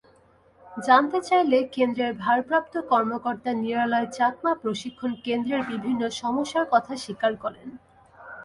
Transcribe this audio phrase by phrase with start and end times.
[0.83, 7.67] জানতে চাইলে কেন্দ্রের ভারপ্রাপ্ত কর্মকর্তা নিরালয় চাকমা প্রশিক্ষণকেন্দ্রের বিভিন্ন সমস্যার কথা স্বীকার করেন।